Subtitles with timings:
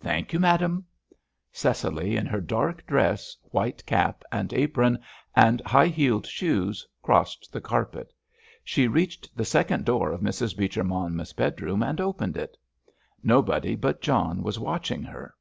[0.00, 0.86] "Thank you, madame."
[1.52, 4.98] Cecily, in her black dress, white cap and apron,
[5.34, 8.10] and high heeled shoes, crossed the carpet.
[8.64, 10.56] She reached the second door of Mrs.
[10.56, 12.56] Beecher Monmouth's bedroom and opened it.
[13.22, 15.34] Nobody but John was watching her.